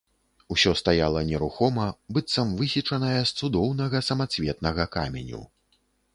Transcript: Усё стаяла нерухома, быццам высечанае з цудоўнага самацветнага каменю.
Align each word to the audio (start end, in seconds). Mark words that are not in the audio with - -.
Усё 0.53 0.71
стаяла 0.79 1.21
нерухома, 1.31 1.85
быццам 2.17 2.55
высечанае 2.63 3.15
з 3.29 3.43
цудоўнага 3.43 4.03
самацветнага 4.09 4.91
каменю. 4.99 5.45